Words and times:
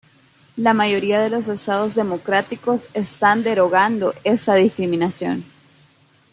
La 0.57 0.73
mayoría 0.73 1.21
de 1.21 1.29
los 1.29 1.47
estados 1.47 1.93
democráticos 1.93 2.87
están 2.95 3.43
derogando 3.43 4.15
esta 4.23 4.55
discriminación. 4.55 5.43